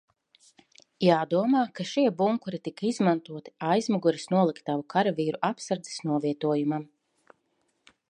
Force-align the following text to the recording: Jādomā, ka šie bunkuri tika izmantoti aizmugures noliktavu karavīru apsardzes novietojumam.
Jādomā, 1.07 1.61
ka 1.79 1.85
šie 1.89 2.05
bunkuri 2.21 2.61
tika 2.69 2.89
izmantoti 2.93 3.55
aizmugures 3.75 4.27
noliktavu 4.35 4.89
karavīru 4.95 5.45
apsardzes 5.53 6.05
novietojumam. 6.11 6.93